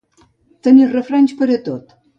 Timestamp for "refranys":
0.95-1.39